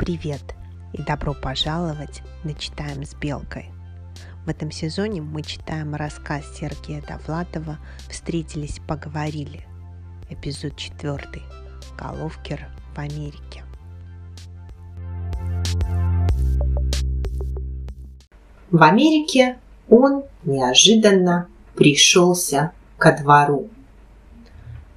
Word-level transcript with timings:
Привет 0.00 0.40
и 0.94 1.02
добро 1.02 1.34
пожаловать 1.34 2.22
на 2.42 2.54
«Читаем 2.54 3.04
с 3.04 3.14
Белкой». 3.14 3.66
В 4.46 4.48
этом 4.48 4.70
сезоне 4.70 5.20
мы 5.20 5.42
читаем 5.42 5.94
рассказ 5.94 6.42
Сергея 6.56 7.02
Довлатова 7.02 7.78
«Встретились, 8.08 8.80
поговорили». 8.88 9.66
Эпизод 10.30 10.74
четвертый. 10.76 11.42
Головкер 11.98 12.66
в 12.94 12.98
Америке. 12.98 13.62
В 18.70 18.82
Америке 18.82 19.58
он 19.90 20.24
неожиданно 20.44 21.46
пришелся 21.74 22.72
ко 22.96 23.12
двору. 23.20 23.68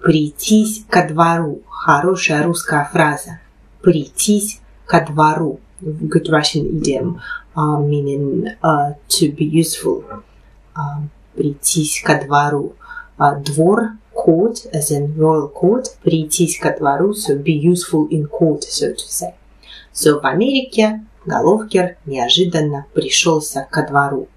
Прийтись 0.00 0.86
ко 0.88 1.06
двору– 1.06 1.60
хорошая 1.68 2.44
русская 2.44 2.88
фраза. 2.90 3.40
Прийтись 3.82 4.62
ко 4.86 5.00
двору. 5.00 5.58
Good 5.82 6.28
Russian 6.30 6.64
idiom, 6.78 7.20
uh, 7.54 7.78
meaning 7.80 8.48
uh, 8.62 8.94
to 9.08 9.30
be 9.32 9.44
useful. 9.44 10.04
Uh, 10.74 11.02
прийтись 11.34 12.02
ко 12.02 12.14
двору. 12.24 12.74
Uh, 13.18 13.42
двор, 13.42 13.96
court, 14.14 14.66
as 14.72 14.90
in 14.90 15.14
royal 15.16 15.48
court. 15.48 15.86
Прийтись 16.02 16.58
ко 16.58 16.74
двору, 16.78 17.12
so 17.14 17.36
be 17.36 17.52
useful 17.52 18.08
in 18.10 18.26
court, 18.26 18.64
so 18.64 18.92
to 18.92 19.06
say. 19.08 19.34
So 19.92 20.20
в 20.20 20.24
Америке 20.26 21.00
Головкер 21.26 21.96
неожиданно 22.06 22.86
пришелся 22.94 23.66
ко 23.68 23.84
двору. 23.86 24.28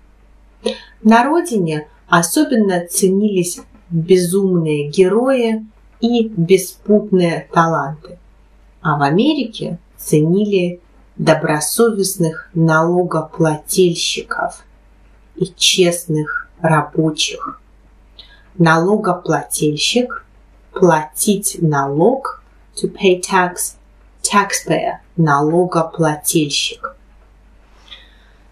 На 1.03 1.23
родине 1.23 1.87
особенно 2.07 2.85
ценились 2.87 3.61
безумные 3.91 4.89
герои 4.89 5.65
и 6.01 6.27
беспутные 6.27 7.47
таланты. 7.53 8.17
А 8.81 8.97
в 8.97 9.03
Америке 9.03 9.77
ценили 9.99 10.81
добросовестных 11.17 12.49
налогоплательщиков 12.53 14.63
и 15.35 15.53
честных 15.55 16.47
рабочих. 16.61 17.59
Налогоплательщик– 18.57 20.25
платить 20.73 21.57
налог, 21.61 22.41
to 22.75 22.91
pay 22.91 23.21
tax, 23.21 23.75
taxpayer– 24.21 24.97
налогоплательщик. 25.17 26.95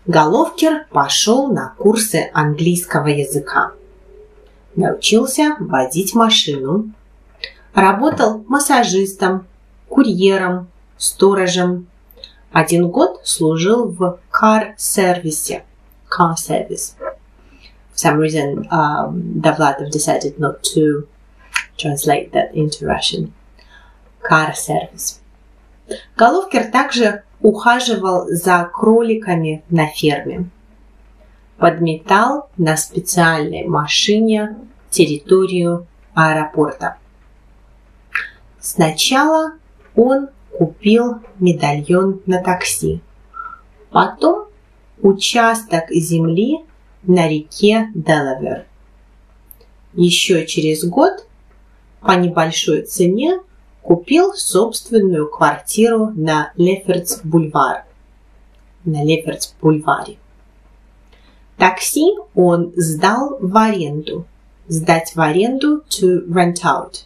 Головкер 0.06 0.86
пошел 0.90 1.48
на 1.48 1.74
курсы 1.78 2.30
английского 2.34 3.08
языка. 3.08 3.72
Научился 4.76 5.56
водить 5.60 6.14
машину. 6.14 6.92
Работал 7.74 8.44
массажистом, 8.48 9.46
курьером, 9.90 10.70
сторожем. 10.98 11.88
Один 12.52 12.90
год 12.90 13.22
служил 13.24 13.88
в 13.88 14.20
кар-сервисе. 14.32 15.64
Car 16.10 16.36
service. 16.36 16.96
For 17.92 17.98
some 17.98 18.18
reason, 18.18 18.68
um, 18.72 19.42
Davlatov 19.42 19.92
decided 19.92 20.40
not 20.40 20.64
to 20.74 21.08
translate 21.78 22.32
that 22.32 22.54
into 22.54 22.86
Russian. 22.86 23.34
Car 24.24 24.54
service. 24.54 25.20
Головкер 26.16 26.72
также 26.72 27.24
ухаживал 27.42 28.28
за 28.28 28.70
кроликами 28.74 29.64
на 29.70 29.88
ферме. 29.88 30.50
Подметал 31.58 32.50
на 32.58 32.78
специальной 32.78 33.66
машине 33.66 34.58
территорию 34.90 35.88
аэропорта. 36.14 36.98
Сначала 38.60 39.54
он 39.96 40.30
купил 40.52 41.20
медальон 41.40 42.22
на 42.26 42.42
такси. 42.42 43.02
Потом 43.90 44.48
участок 45.02 45.90
земли 45.92 46.66
на 47.04 47.28
реке 47.28 47.90
Делавер. 47.94 48.66
Еще 49.94 50.46
через 50.46 50.84
год 50.86 51.26
по 52.02 52.12
небольшой 52.12 52.84
цене 52.84 53.40
купил 53.82 54.34
собственную 54.34 55.30
квартиру 55.30 56.12
на 56.16 56.52
Лефертс-бульвар. 56.58 57.84
На 58.86 59.04
Лефертс-бульваре. 59.06 60.18
Такси 61.58 62.16
он 62.36 62.74
сдал 62.76 63.38
в 63.40 63.58
аренду. 63.58 64.26
Сдать 64.68 65.16
в 65.16 65.22
аренду 65.22 65.84
to 65.90 66.28
rent 66.28 66.64
out. 66.64 67.06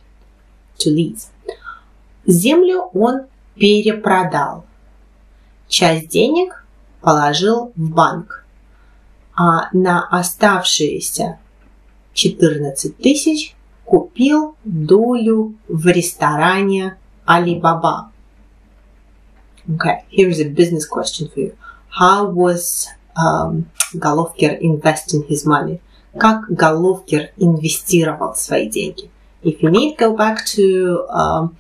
To 0.80 0.94
lease. 0.94 1.31
Землю 2.26 2.90
он 2.94 3.22
перепродал. 3.56 4.66
Часть 5.68 6.10
денег 6.10 6.66
положил 7.02 7.72
в 7.76 7.90
банк, 7.90 8.46
а 9.36 9.70
на 9.74 10.08
оставшиеся 10.08 11.40
14 12.14 12.98
тысяч 12.98 13.56
купил 13.86 14.56
долю 14.64 15.56
в 15.68 15.88
ресторане 15.88 16.98
Alibaba. 17.26 18.12
Okay, 19.68 20.04
here's 20.10 20.40
a 20.40 20.50
business 20.50 20.86
question 20.86 21.30
for 21.30 21.40
you. 21.40 21.56
How 21.90 22.26
was 22.26 22.88
um, 23.16 23.70
Головкер 23.94 24.58
investing 24.60 25.24
his 25.28 25.46
money? 25.46 25.80
Как 26.18 26.50
Головкер 26.50 27.32
инвестировал 27.38 28.36
свои 28.36 28.70
деньги? 28.70 29.10
If 29.44 29.62
you 29.62 29.70
need, 29.70 29.98
go 29.98 30.16
back 30.16 30.46
to 30.56 31.08
um, 31.10 31.56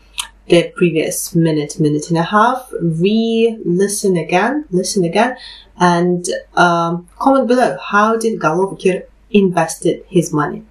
the 0.47 0.71
previous 0.75 1.35
minute, 1.35 1.79
minute 1.79 2.09
and 2.09 2.17
a 2.17 2.23
half, 2.23 2.71
re-listen 2.81 4.17
again, 4.17 4.65
listen 4.71 5.03
again, 5.03 5.37
and 5.79 6.27
um, 6.55 7.07
comment 7.17 7.47
below. 7.47 7.77
How 7.81 8.17
did 8.17 8.39
Головкер 8.39 9.03
invested 9.31 10.03
his 10.09 10.33
money? 10.33 10.65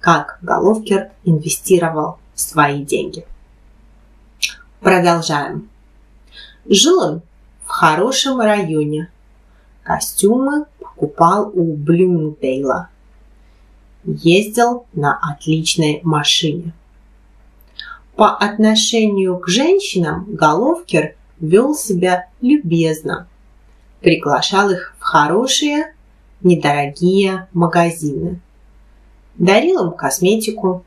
Как 0.00 0.38
Головкер 0.42 1.10
инвестировал 1.24 2.18
свои 2.34 2.84
деньги? 2.84 3.24
Продолжаем. 4.80 5.68
Жил 6.66 7.00
он 7.00 7.22
в 7.64 7.68
хорошем 7.68 8.40
районе. 8.40 9.10
Костюмы 9.84 10.66
покупал 10.80 11.50
у 11.54 11.74
Блюмдейла. 11.74 12.88
Ездил 14.04 14.86
на 14.92 15.18
отличной 15.22 16.00
машине. 16.02 16.72
По 18.16 18.36
отношению 18.36 19.38
к 19.38 19.48
женщинам 19.48 20.26
Головкер 20.28 21.16
вел 21.40 21.74
себя 21.74 22.28
любезно. 22.40 23.26
Приглашал 24.00 24.70
их 24.70 24.94
в 24.98 25.02
хорошие, 25.02 25.94
недорогие 26.42 27.48
магазины. 27.52 28.40
Дарил 29.36 29.86
им 29.86 29.92
косметику 29.92 30.84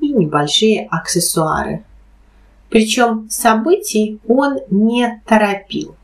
и 0.00 0.08
небольшие 0.08 0.88
аксессуары. 0.90 1.84
Причем 2.68 3.28
событий 3.30 4.20
он 4.26 4.58
не 4.70 5.22
торопил. 5.24 5.94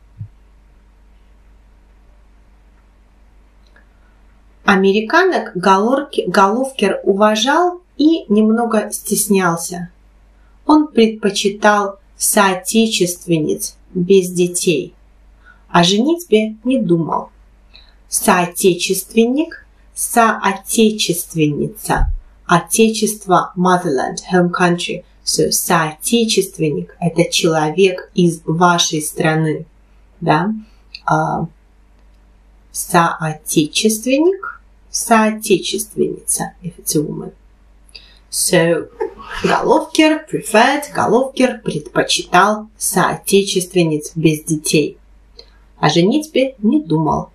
Американок 4.64 5.52
Головкер 5.56 7.00
уважал 7.02 7.82
и 7.96 8.24
немного 8.32 8.90
стеснялся. 8.92 9.90
Он 10.66 10.88
предпочитал 10.88 11.98
соотечественниц 12.16 13.76
без 13.92 14.30
детей, 14.30 14.94
о 15.74 15.82
женитьбе 15.82 16.56
не 16.62 16.80
думал. 16.80 17.30
Соотечественник, 18.08 19.66
соотечественница, 19.92 22.12
отечество 22.46 23.52
motherland, 23.56 24.18
home 24.32 24.52
country. 24.52 25.04
So, 25.24 25.50
соотечественник– 25.50 26.96
это 27.00 27.28
человек 27.28 28.08
из 28.14 28.40
вашей 28.44 29.02
страны, 29.02 29.66
да? 30.20 30.54
Uh, 31.10 31.48
соотечественник, 32.70 34.62
соотечественница, 34.90 36.52
if 36.62 36.78
it's 36.78 36.94
a 36.94 37.00
woman. 37.00 37.32
So, 38.30 38.88
Головкер 39.42 40.26
preferred, 40.30 40.84
Головкер 40.94 41.60
предпочитал 41.62 42.68
соотечественниц 42.76 44.12
без 44.14 44.44
детей. 44.44 44.98
О 45.78 45.88
женитьбе 45.88 46.54
не 46.58 46.80
думал. 46.82 47.30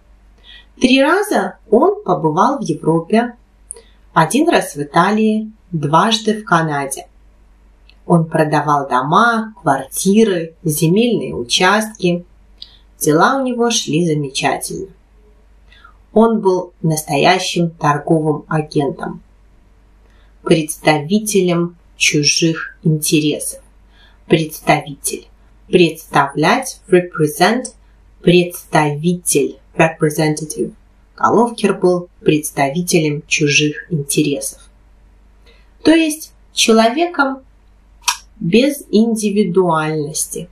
Три 0.79 1.01
раза 1.01 1.57
он 1.69 2.03
побывал 2.03 2.59
в 2.59 2.61
Европе, 2.61 3.35
один 4.13 4.49
раз 4.49 4.75
в 4.75 4.81
Италии, 4.81 5.51
дважды 5.71 6.41
в 6.41 6.45
Канаде. 6.45 7.07
Он 8.05 8.25
продавал 8.25 8.87
дома, 8.87 9.53
квартиры, 9.61 10.55
земельные 10.63 11.35
участки. 11.35 12.25
Дела 12.97 13.37
у 13.37 13.45
него 13.45 13.69
шли 13.69 14.07
замечательно. 14.07 14.87
Он 16.11 16.39
был 16.39 16.73
настоящим 16.81 17.69
торговым 17.69 18.45
агентом, 18.47 19.21
представителем 20.43 21.77
чужих 21.99 22.77
интересов. 22.83 23.61
Представитель. 24.25 25.27
представлять, 25.67 26.81
represent, 26.87 27.65
представитель, 28.21 29.59
representative. 29.75 30.73
Головкер 31.15 31.75
был 31.75 32.09
представителем 32.21 33.21
чужих 33.27 33.85
интересов. 33.91 34.67
То 35.83 35.91
есть 35.91 36.31
человеком 36.53 37.43
без 38.39 38.83
индивидуальности. 38.89 40.49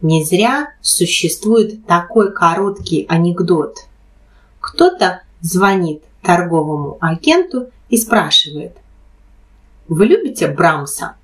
Не 0.00 0.24
зря 0.24 0.72
существует 0.80 1.84
такой 1.86 2.32
короткий 2.32 3.04
анекдот. 3.10 3.76
Кто-то 4.60 5.22
звонит 5.42 6.02
торговому 6.22 6.96
агенту 7.00 7.70
и 7.90 7.98
спрашивает, 7.98 8.76
«Вы 9.88 10.06
любите 10.06 10.48
Брамса?» 10.48 11.16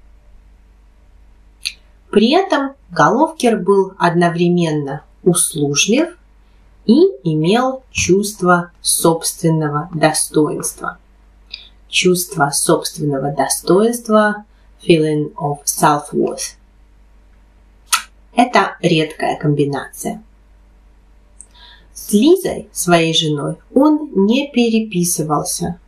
При 2.10 2.32
этом 2.32 2.75
Головкер 2.90 3.58
был 3.58 3.94
одновременно 3.99 5.05
услужлив 5.22 6.16
и 6.87 6.99
имел 7.22 7.82
чувство 7.90 8.72
собственного 8.81 9.90
достоинства. 9.93 10.99
Чувство 11.88 12.50
собственного 12.50 13.32
достоинства– 13.32 14.44
feeling 14.87 15.32
of 15.34 15.64
self-worth. 15.64 16.56
Это 18.34 18.76
редкая 18.81 19.37
комбинация. 19.37 20.22
С 21.93 22.12
Лизой, 22.12 22.69
своей 22.72 23.12
женой, 23.12 23.56
он 23.75 24.10
не 24.14 24.50
переписывался. 24.50 25.81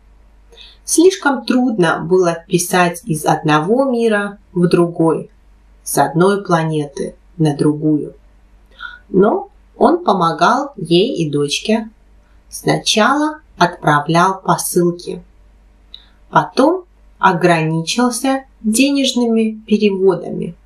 Слишком 0.93 1.45
трудно 1.45 2.01
было 2.01 2.43
писать 2.49 3.03
из 3.05 3.25
одного 3.25 3.85
мира 3.85 4.39
в 4.53 4.67
другой, 4.67 5.31
с 5.85 5.97
одной 5.99 6.43
планеты 6.43 7.15
на 7.37 7.57
другую. 7.57 8.15
Но 9.09 9.51
он 9.77 10.03
помогал 10.05 10.73
ей 10.77 11.15
и 11.15 11.31
дочке. 11.31 11.89
Сначала 12.49 13.39
отправлял 13.57 14.41
посылки, 14.41 15.23
потом 16.29 16.87
ограничился 17.21 18.47
денежными 18.61 19.63
переводами. 19.65 20.57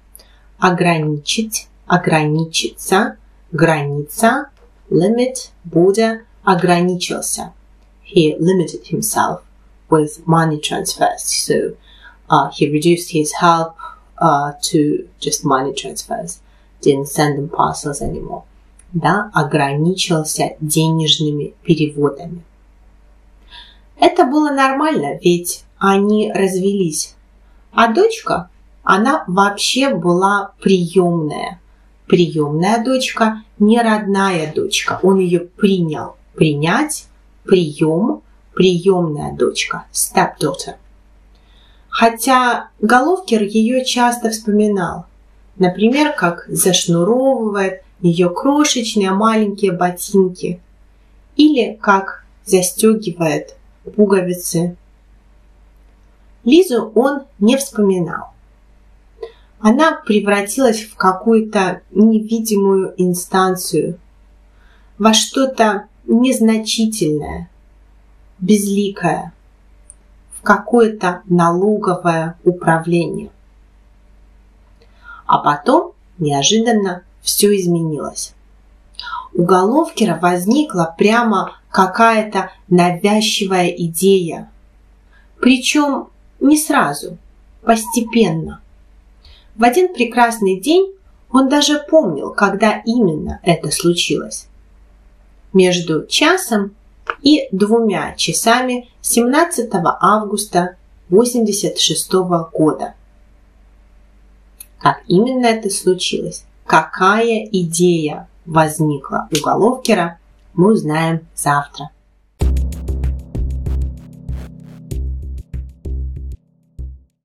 Ограничить, 0.58 1.68
ограничиться, 1.86 3.18
граница, 3.52 4.48
limit, 4.88 5.50
border, 5.70 6.20
ограничился. 6.44 7.52
He 8.02 8.34
limited 8.38 8.86
himself 8.90 9.42
with 9.94 10.26
money 10.26 10.58
transfers. 10.58 11.22
So 11.46 11.56
uh, 12.28 12.50
he 12.56 12.70
reduced 12.76 13.08
his 13.18 13.30
help 13.44 13.70
uh, 14.18 14.52
to 14.68 15.08
just 15.20 15.44
money 15.44 15.72
transfers. 15.72 16.40
Didn't 16.80 17.08
send 17.08 17.38
them 17.38 17.48
parcels 17.48 18.00
anymore 18.02 18.44
да, 18.94 19.30
ограничился 19.34 20.56
денежными 20.60 21.54
переводами. 21.62 22.42
Это 23.98 24.24
было 24.24 24.50
нормально, 24.50 25.18
ведь 25.20 25.64
они 25.78 26.32
развелись. 26.32 27.14
А 27.72 27.92
дочка, 27.92 28.48
она 28.82 29.24
вообще 29.26 29.94
была 29.94 30.52
приемная. 30.60 31.60
Приемная 32.06 32.82
дочка, 32.84 33.42
не 33.58 33.80
родная 33.80 34.52
дочка. 34.52 35.00
Он 35.02 35.18
ее 35.18 35.40
принял. 35.40 36.16
Принять, 36.34 37.06
прием, 37.44 38.22
приемная 38.54 39.32
дочка, 39.32 39.84
stepdaughter. 39.92 40.76
Хотя 41.88 42.70
Головкер 42.80 43.42
ее 43.42 43.84
часто 43.84 44.30
вспоминал. 44.30 45.06
Например, 45.56 46.12
как 46.12 46.44
зашнуровывает 46.48 47.82
ее 48.00 48.28
крошечные 48.30 49.12
маленькие 49.12 49.72
ботинки 49.72 50.60
или 51.36 51.78
как 51.80 52.24
застегивает 52.44 53.56
пуговицы. 53.96 54.76
Лизу 56.44 56.92
он 56.94 57.22
не 57.38 57.56
вспоминал. 57.56 58.34
Она 59.60 59.92
превратилась 60.04 60.82
в 60.82 60.94
какую-то 60.94 61.80
невидимую 61.90 62.92
инстанцию, 62.98 63.98
во 64.98 65.14
что-то 65.14 65.86
незначительное, 66.06 67.48
безликое, 68.44 69.32
в 70.38 70.42
какое-то 70.42 71.22
налоговое 71.26 72.36
управление. 72.44 73.30
А 75.26 75.38
потом 75.38 75.92
неожиданно 76.18 77.02
все 77.22 77.56
изменилось. 77.58 78.34
У 79.32 79.44
Головкера 79.44 80.18
возникла 80.20 80.94
прямо 80.96 81.56
какая-то 81.70 82.50
навязчивая 82.68 83.68
идея. 83.68 84.50
Причем 85.40 86.08
не 86.38 86.58
сразу, 86.58 87.16
постепенно. 87.62 88.60
В 89.56 89.64
один 89.64 89.92
прекрасный 89.94 90.60
день 90.60 90.92
он 91.30 91.48
даже 91.48 91.78
помнил, 91.78 92.30
когда 92.30 92.82
именно 92.84 93.40
это 93.42 93.70
случилось. 93.70 94.46
Между 95.52 96.06
часом 96.06 96.74
и 97.24 97.48
двумя 97.50 98.14
часами 98.14 98.88
17 99.00 99.70
августа 100.00 100.76
1986 101.08 102.12
года. 102.52 102.94
Как 104.78 105.02
именно 105.08 105.46
это 105.46 105.70
случилось, 105.70 106.44
какая 106.66 107.48
идея 107.50 108.28
возникла 108.44 109.28
у 109.32 109.42
Головкера, 109.42 110.18
мы 110.52 110.72
узнаем 110.72 111.26
завтра. 111.34 111.90